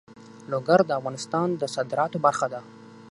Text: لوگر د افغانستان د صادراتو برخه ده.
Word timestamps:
لوگر 0.51 0.79
د 0.85 0.91
افغانستان 0.99 1.47
د 1.61 1.63
صادراتو 1.75 2.17
برخه 2.25 2.47
ده. 2.53 2.61